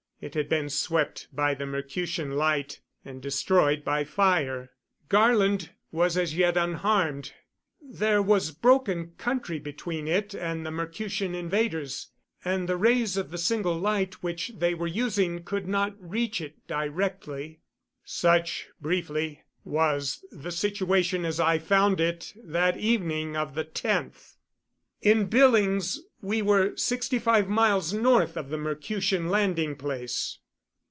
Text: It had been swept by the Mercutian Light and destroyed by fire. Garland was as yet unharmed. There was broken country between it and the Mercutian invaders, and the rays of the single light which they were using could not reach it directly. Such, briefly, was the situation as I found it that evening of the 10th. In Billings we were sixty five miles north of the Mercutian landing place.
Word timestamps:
It 0.23 0.35
had 0.35 0.49
been 0.49 0.69
swept 0.69 1.29
by 1.35 1.55
the 1.55 1.65
Mercutian 1.65 2.33
Light 2.33 2.79
and 3.03 3.23
destroyed 3.23 3.83
by 3.83 4.03
fire. 4.03 4.69
Garland 5.09 5.71
was 5.91 6.15
as 6.15 6.35
yet 6.37 6.55
unharmed. 6.55 7.33
There 7.81 8.21
was 8.21 8.51
broken 8.51 9.13
country 9.17 9.57
between 9.57 10.07
it 10.07 10.35
and 10.35 10.63
the 10.63 10.69
Mercutian 10.69 11.33
invaders, 11.33 12.11
and 12.45 12.69
the 12.69 12.77
rays 12.77 13.17
of 13.17 13.31
the 13.31 13.39
single 13.39 13.75
light 13.75 14.21
which 14.21 14.49
they 14.55 14.75
were 14.75 14.85
using 14.85 15.43
could 15.43 15.67
not 15.67 15.95
reach 15.99 16.39
it 16.39 16.67
directly. 16.67 17.61
Such, 18.05 18.67
briefly, 18.79 19.41
was 19.63 20.23
the 20.31 20.51
situation 20.51 21.25
as 21.25 21.39
I 21.39 21.57
found 21.57 21.99
it 21.99 22.31
that 22.43 22.77
evening 22.77 23.35
of 23.35 23.55
the 23.55 23.65
10th. 23.65 24.35
In 25.01 25.25
Billings 25.25 25.99
we 26.21 26.43
were 26.43 26.77
sixty 26.77 27.17
five 27.17 27.49
miles 27.49 27.91
north 27.91 28.37
of 28.37 28.49
the 28.49 28.57
Mercutian 28.57 29.29
landing 29.29 29.75
place. 29.75 30.37